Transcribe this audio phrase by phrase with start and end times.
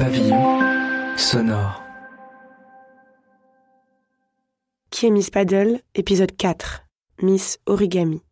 [0.00, 1.82] Pavillon sonore.
[4.88, 6.86] Qui est Miss Paddle Épisode 4.
[7.20, 8.22] Miss Origami.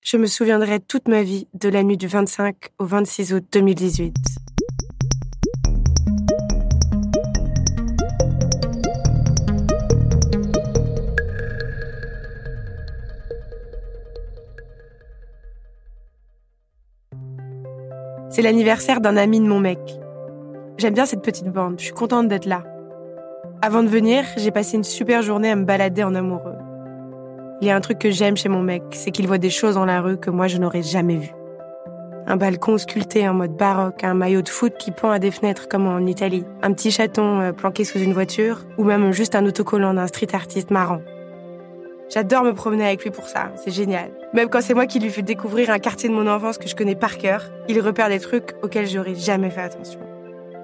[0.00, 4.14] Je me souviendrai toute ma vie de la nuit du 25 au 26 août 2018.
[18.42, 19.78] C'est l'anniversaire d'un ami de mon mec.
[20.76, 22.64] J'aime bien cette petite bande, je suis contente d'être là.
[23.62, 26.56] Avant de venir, j'ai passé une super journée à me balader en amoureux.
[27.60, 29.76] Il y a un truc que j'aime chez mon mec, c'est qu'il voit des choses
[29.76, 31.36] dans la rue que moi je n'aurais jamais vues.
[32.26, 35.68] Un balcon sculpté en mode baroque, un maillot de foot qui pend à des fenêtres
[35.68, 39.46] comme en Italie, un petit chaton euh, planqué sous une voiture, ou même juste un
[39.46, 41.00] autocollant d'un street artiste marrant.
[42.12, 44.10] J'adore me promener avec lui pour ça, c'est génial.
[44.34, 46.76] Même quand c'est moi qui lui fais découvrir un quartier de mon enfance que je
[46.76, 49.98] connais par cœur, il repère des trucs auxquels j'aurais jamais fait attention.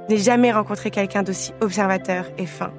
[0.09, 2.71] Je n'ai jamais rencontré quelqu'un d'aussi observateur et fin.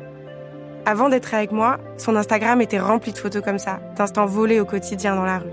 [0.86, 4.66] Avant d'être avec moi, son Instagram était rempli de photos comme ça, d'instants volés au
[4.66, 5.50] quotidien dans la rue.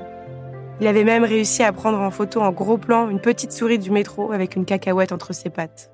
[0.83, 3.91] Il avait même réussi à prendre en photo en gros plan une petite souris du
[3.91, 5.91] métro avec une cacahuète entre ses pattes.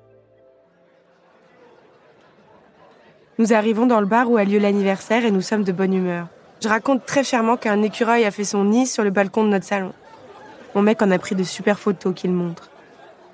[3.39, 6.27] Nous arrivons dans le bar où a lieu l'anniversaire et nous sommes de bonne humeur.
[6.61, 9.65] Je raconte très fièrement qu'un écureuil a fait son nid sur le balcon de notre
[9.65, 9.93] salon.
[10.75, 12.69] Mon mec en a pris de super photos qu'il montre.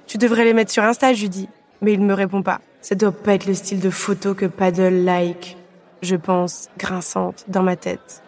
[0.08, 1.48] Tu devrais les mettre sur Insta, je dis.
[1.82, 2.60] Mais il me répond pas.
[2.82, 5.58] Ça doit pas être le style de photo que Paddle like.
[6.02, 8.24] Je pense, grinçante, dans ma tête.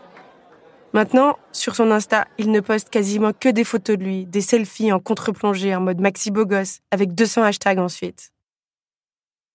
[0.93, 4.91] Maintenant, sur son Insta, il ne poste quasiment que des photos de lui, des selfies
[4.91, 8.31] en contre-plongée en mode maxi beau gosse, avec 200 hashtags ensuite.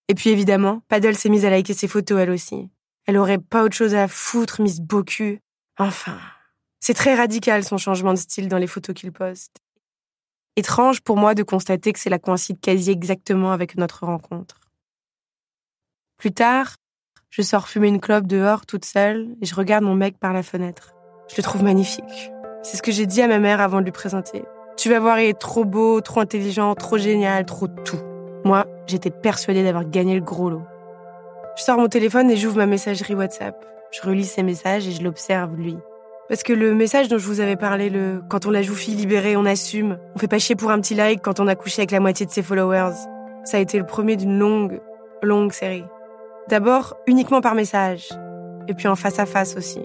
[0.08, 2.70] Et puis évidemment, Paddle s'est mise à liker ses photos elle aussi.
[3.06, 5.40] Elle aurait pas autre chose à foutre, Miss Bocu.
[5.78, 6.18] Enfin,
[6.80, 9.58] c'est très radical son changement de style dans les photos qu'il poste.
[10.56, 14.56] Étrange pour moi de constater que cela coïncide quasi exactement avec notre rencontre.
[16.16, 16.76] Plus tard,
[17.30, 20.42] je sors fumer une clope dehors toute seule et je regarde mon mec par la
[20.42, 20.94] fenêtre.
[21.28, 22.30] Je le trouve magnifique.
[22.62, 24.42] C'est ce que j'ai dit à ma mère avant de lui présenter.
[24.76, 28.00] Tu vas voir, il est trop beau, trop intelligent, trop génial, trop tout.
[28.44, 30.62] Moi, j'étais persuadée d'avoir gagné le gros lot.
[31.56, 33.64] Je sors mon téléphone et j'ouvre ma messagerie WhatsApp.
[33.90, 35.78] Je relis ses messages et je l'observe, lui.
[36.28, 38.94] Parce que le message dont je vous avais parlé, le quand on la joue fille
[38.94, 41.80] libérée, on assume, on fait pas chier pour un petit like quand on a couché
[41.80, 42.92] avec la moitié de ses followers,
[43.44, 44.82] ça a été le premier d'une longue,
[45.22, 45.84] longue série.
[46.48, 48.10] D'abord, uniquement par message,
[48.68, 49.80] et puis en face à face aussi.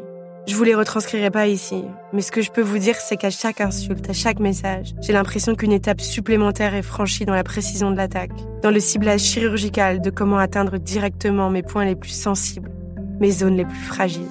[0.48, 3.30] Je vous les retranscrirai pas ici, mais ce que je peux vous dire, c'est qu'à
[3.30, 7.92] chaque insulte, à chaque message, j'ai l'impression qu'une étape supplémentaire est franchie dans la précision
[7.92, 8.32] de l'attaque,
[8.64, 12.72] dans le ciblage chirurgical de comment atteindre directement mes points les plus sensibles,
[13.20, 14.28] mes zones les plus fragiles.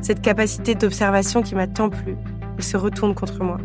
[0.00, 2.16] Cette capacité d'observation qui m'a tant plu,
[2.56, 3.58] elle se retourne contre moi.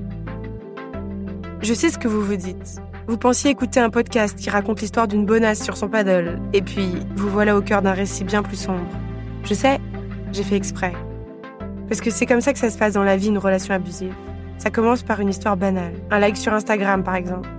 [1.61, 2.81] Je sais ce que vous vous dites.
[3.07, 6.89] Vous pensiez écouter un podcast qui raconte l'histoire d'une bonasse sur son paddle, et puis
[7.15, 8.85] vous voilà au cœur d'un récit bien plus sombre.
[9.45, 9.79] Je sais,
[10.33, 10.93] j'ai fait exprès.
[11.91, 14.13] Parce que c'est comme ça que ça se passe dans la vie, une relation abusive.
[14.57, 15.91] Ça commence par une histoire banale.
[16.09, 17.49] Un like sur Instagram, par exemple.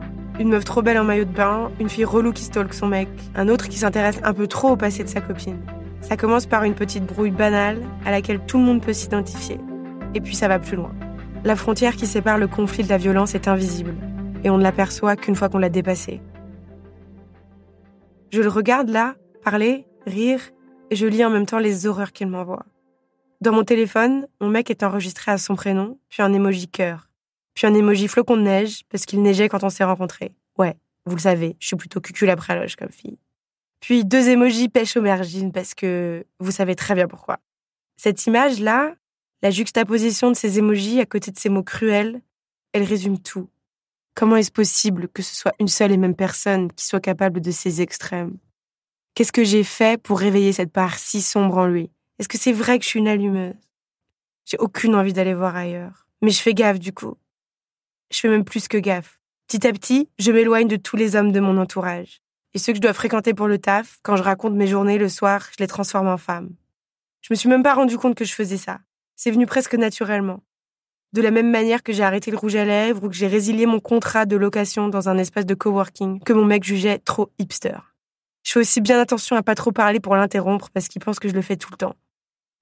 [0.40, 3.10] Une meuf trop belle en maillot de bain, une fille relou qui stalk son mec,
[3.34, 5.58] un autre qui s'intéresse un peu trop au passé de sa copine.
[6.00, 9.58] Ça commence par une petite brouille banale à laquelle tout le monde peut s'identifier.
[10.14, 10.94] Et puis ça va plus loin.
[11.44, 13.92] La frontière qui sépare le conflit de la violence est invisible,
[14.44, 16.22] et on ne l'aperçoit qu'une fois qu'on l'a dépassée.
[18.32, 20.40] Je le regarde là, parler, rire,
[20.90, 22.64] et je lis en même temps les horreurs qu'il m'envoie.
[23.42, 27.10] Dans mon téléphone, mon mec est enregistré à son prénom, puis un emoji cœur,
[27.54, 30.30] puis un emoji flocon de neige parce qu'il neigeait quand on s'est rencontrés.
[30.56, 30.76] Ouais,
[31.06, 33.18] vous le savez, je suis plutôt cucul après comme fille.
[33.80, 37.40] Puis deux emojis pêche aubergine parce que vous savez très bien pourquoi.
[37.96, 38.94] Cette image-là,
[39.42, 42.20] la juxtaposition de ces emojis à côté de ces mots cruels,
[42.72, 43.50] elle résume tout.
[44.14, 47.50] Comment est-ce possible que ce soit une seule et même personne qui soit capable de
[47.50, 48.36] ces extrêmes?
[49.16, 51.90] Qu'est-ce que j'ai fait pour réveiller cette part si sombre en lui?
[52.22, 53.56] Est-ce que c'est vrai que je suis une allumeuse?
[54.44, 56.06] J'ai aucune envie d'aller voir ailleurs.
[56.20, 57.16] Mais je fais gaffe du coup.
[58.12, 59.18] Je fais même plus que gaffe.
[59.48, 62.22] Petit à petit, je m'éloigne de tous les hommes de mon entourage.
[62.54, 65.08] Et ceux que je dois fréquenter pour le taf, quand je raconte mes journées le
[65.08, 66.50] soir, je les transforme en femmes.
[67.22, 68.78] Je me suis même pas rendu compte que je faisais ça.
[69.16, 70.44] C'est venu presque naturellement.
[71.14, 73.66] De la même manière que j'ai arrêté le rouge à lèvres ou que j'ai résilié
[73.66, 77.78] mon contrat de location dans un espace de coworking que mon mec jugeait trop hipster.
[78.44, 81.28] Je fais aussi bien attention à pas trop parler pour l'interrompre parce qu'il pense que
[81.28, 81.96] je le fais tout le temps.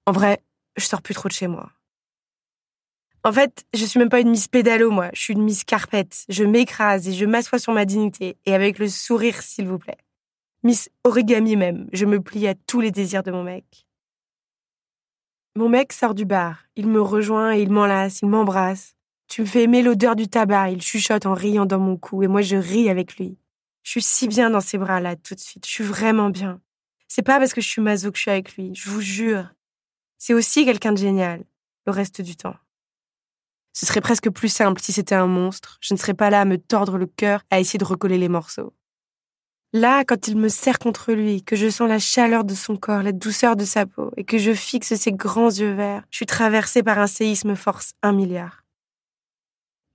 [0.05, 0.43] En vrai,
[0.77, 1.71] je sors plus trop de chez moi.
[3.23, 5.09] En fait, je suis même pas une Miss Pédalo, moi.
[5.13, 6.25] Je suis une Miss Carpette.
[6.27, 9.97] Je m'écrase et je m'assois sur ma dignité, et avec le sourire, s'il vous plaît.
[10.63, 11.87] Miss Origami même.
[11.93, 13.87] Je me plie à tous les désirs de mon mec.
[15.55, 16.65] Mon mec sort du bar.
[16.75, 18.95] Il me rejoint et il m'enlace, il m'embrasse.
[19.27, 20.71] Tu me fais aimer l'odeur du tabac.
[20.71, 23.37] Il chuchote en riant dans mon cou, et moi je ris avec lui.
[23.83, 25.65] Je suis si bien dans ses bras là tout de suite.
[25.65, 26.61] Je suis vraiment bien.
[27.07, 29.49] C'est pas parce que je suis maso que je suis avec lui, je vous jure.
[30.23, 31.43] C'est aussi quelqu'un de génial,
[31.87, 32.53] le reste du temps.
[33.73, 35.79] Ce serait presque plus simple si c'était un monstre.
[35.81, 38.29] Je ne serais pas là à me tordre le cœur, à essayer de recoller les
[38.29, 38.71] morceaux.
[39.73, 43.01] Là, quand il me serre contre lui, que je sens la chaleur de son corps,
[43.01, 46.27] la douceur de sa peau, et que je fixe ses grands yeux verts, je suis
[46.27, 48.63] traversée par un séisme force un milliard.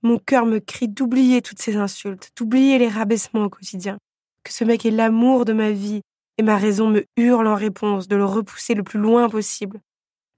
[0.01, 3.97] Mon cœur me crie d'oublier toutes ces insultes, d'oublier les rabaissements au quotidien,
[4.43, 6.01] que ce mec est l'amour de ma vie,
[6.37, 9.79] et ma raison me hurle en réponse de le repousser le plus loin possible,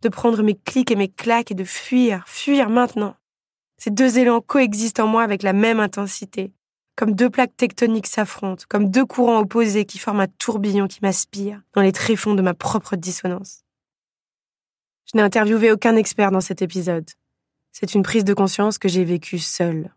[0.01, 3.16] de prendre mes clics et mes claques et de fuir, fuir maintenant.
[3.78, 6.51] Ces deux élans coexistent en moi avec la même intensité,
[6.96, 11.62] comme deux plaques tectoniques s'affrontent, comme deux courants opposés qui forment un tourbillon qui m'aspire
[11.74, 13.63] dans les tréfonds de ma propre dissonance.
[15.06, 17.10] Je n'ai interviewé aucun expert dans cet épisode.
[17.72, 19.94] C'est une prise de conscience que j'ai vécue seule.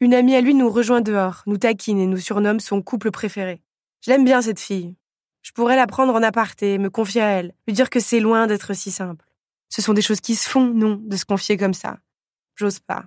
[0.00, 3.62] Une amie à lui nous rejoint dehors, nous taquine et nous surnomme son couple préféré.
[4.02, 4.94] Je l'aime bien cette fille.
[5.46, 8.48] Je pourrais la prendre en aparté, me confier à elle, lui dire que c'est loin
[8.48, 9.24] d'être si simple.
[9.68, 11.98] Ce sont des choses qui se font, non, de se confier comme ça.
[12.56, 13.04] J'ose pas.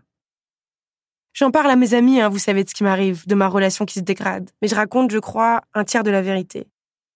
[1.33, 3.83] J'en parle à mes amis, hein, vous savez de ce qui m'arrive, de ma relation
[3.83, 4.51] qui se dégrade.
[4.62, 6.65] Mais je raconte, je crois, un tiers de la vérité.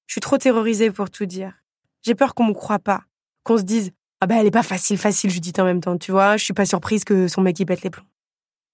[0.07, 1.53] Je suis trop terrorisée pour tout dire.
[2.01, 3.05] J'ai peur qu'on me croie pas.
[3.43, 5.97] Qu'on se dise, ah ben elle est pas facile, facile, je dis en même temps,
[5.97, 8.03] tu vois, je suis pas surprise que son mec y pète les plombs.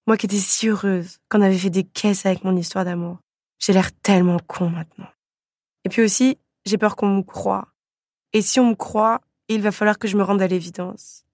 [0.08, 3.18] Moi qui étais si heureuse, qu'on avait fait des caisses avec mon histoire d'amour.
[3.60, 5.06] J'ai l'air tellement con maintenant.
[5.84, 7.68] Et puis aussi, j'ai peur qu'on me croie.
[8.32, 11.24] Et si on me croit, il va falloir que je me rende à l'évidence.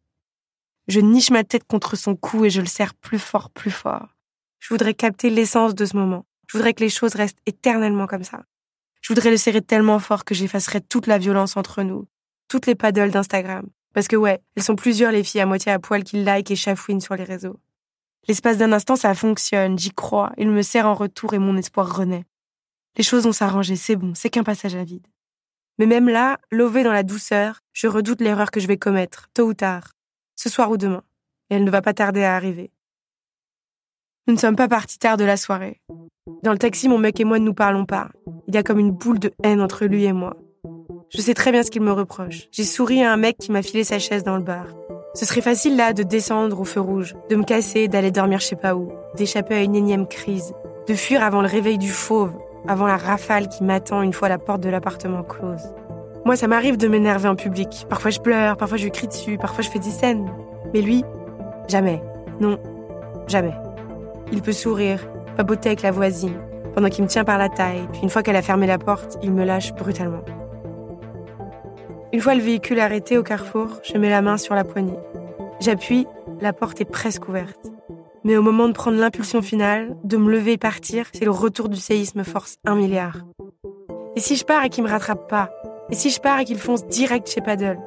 [0.88, 4.08] Je niche ma tête contre son cou et je le serre plus fort, plus fort.
[4.58, 6.26] Je voudrais capter l'essence de ce moment.
[6.46, 8.44] Je voudrais que les choses restent éternellement comme ça.
[9.00, 12.06] Je voudrais le serrer tellement fort que j'effacerais toute la violence entre nous,
[12.48, 13.66] toutes les paddles d'Instagram.
[13.94, 16.56] Parce que ouais, elles sont plusieurs les filles à moitié à poil qui like et
[16.56, 17.58] chafouinent sur les réseaux.
[18.28, 21.96] L'espace d'un instant, ça fonctionne, j'y crois, il me serre en retour et mon espoir
[21.96, 22.24] renaît.
[22.96, 25.06] Les choses vont s'arranger, c'est bon, c'est qu'un passage à vide.
[25.78, 29.44] Mais même là, lové dans la douceur, je redoute l'erreur que je vais commettre, tôt
[29.44, 29.92] ou tard,
[30.34, 31.02] ce soir ou demain,
[31.50, 32.70] et elle ne va pas tarder à arriver.
[34.26, 35.80] Nous ne sommes pas partis tard de la soirée.
[36.42, 38.10] Dans le taxi, mon mec et moi ne nous parlons pas.
[38.48, 40.36] Il y a comme une boule de haine entre lui et moi.
[41.10, 42.48] Je sais très bien ce qu'il me reproche.
[42.50, 44.66] J'ai souri à un mec qui m'a filé sa chaise dans le bar.
[45.14, 48.46] Ce serait facile là de descendre au feu rouge, de me casser, d'aller dormir je
[48.46, 50.52] sais pas où, d'échapper à une énième crise,
[50.88, 52.36] de fuir avant le réveil du fauve,
[52.68, 55.62] avant la rafale qui m'attend une fois la porte de l'appartement close.
[56.24, 57.86] Moi, ça m'arrive de m'énerver en public.
[57.88, 60.28] Parfois je pleure, parfois je crie dessus, parfois je fais des scènes.
[60.74, 61.04] Mais lui,
[61.68, 62.02] jamais.
[62.40, 62.58] Non,
[63.28, 63.54] jamais.
[64.32, 65.00] Il peut sourire,
[65.36, 66.34] papoter avec la voisine,
[66.74, 69.18] pendant qu'il me tient par la taille, puis une fois qu'elle a fermé la porte,
[69.22, 70.24] il me lâche brutalement.
[72.12, 74.98] Une fois le véhicule arrêté au carrefour, je mets la main sur la poignée.
[75.60, 76.06] J'appuie,
[76.40, 77.70] la porte est presque ouverte.
[78.26, 81.68] Mais au moment de prendre l'impulsion finale, de me lever et partir, c'est le retour
[81.68, 83.18] du séisme force un milliard.
[84.16, 85.52] Et si je pars et qu'il me rattrape pas?
[85.92, 87.78] Et si je pars et qu'il fonce direct chez Paddle?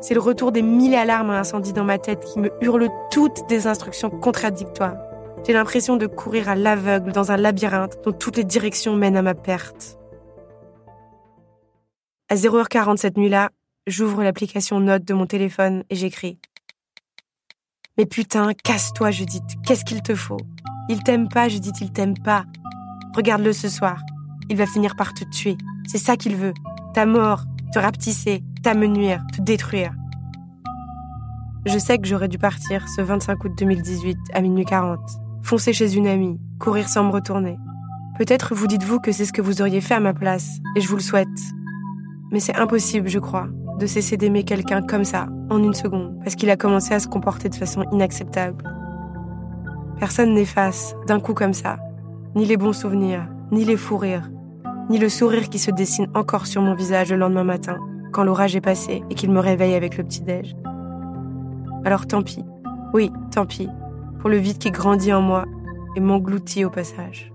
[0.00, 3.48] C'est le retour des mille alarmes à incendie dans ma tête qui me hurlent toutes
[3.48, 4.96] des instructions contradictoires.
[5.44, 9.22] J'ai l'impression de courir à l'aveugle dans un labyrinthe dont toutes les directions mènent à
[9.22, 9.98] ma perte.
[12.28, 13.50] À 0h40 cette nuit-là,
[13.88, 16.38] j'ouvre l'application Note de mon téléphone et j'écris
[17.96, 19.44] mais putain, casse-toi, Judith.
[19.64, 20.40] Qu'est-ce qu'il te faut?
[20.88, 22.44] Il t'aime pas, Judith, il t'aime pas.
[23.14, 24.02] Regarde-le ce soir.
[24.50, 25.56] Il va finir par te tuer.
[25.86, 26.54] C'est ça qu'il veut.
[26.92, 29.92] Ta mort, te rapetisser, t'amenuire, te détruire.
[31.66, 34.98] Je sais que j'aurais dû partir ce 25 août 2018 à minuit 40,
[35.42, 37.56] foncer chez une amie, courir sans me retourner.
[38.18, 40.88] Peut-être vous dites-vous que c'est ce que vous auriez fait à ma place, et je
[40.88, 41.28] vous le souhaite.
[42.32, 46.36] Mais c'est impossible, je crois de cesser d'aimer quelqu'un comme ça, en une seconde, parce
[46.36, 48.62] qu'il a commencé à se comporter de façon inacceptable.
[49.98, 51.78] Personne n'efface, d'un coup comme ça,
[52.34, 54.30] ni les bons souvenirs, ni les fous rires,
[54.90, 57.78] ni le sourire qui se dessine encore sur mon visage le lendemain matin,
[58.12, 60.54] quand l'orage est passé et qu'il me réveille avec le petit-déj.
[61.84, 62.44] Alors tant pis,
[62.92, 63.68] oui, tant pis,
[64.20, 65.44] pour le vide qui grandit en moi
[65.96, 67.33] et m'engloutit au passage.